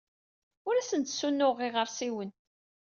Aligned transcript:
Ur 0.67 0.75
asen-d-ssunuɣeɣ 0.77 1.59
iɣersiwen. 1.67 2.31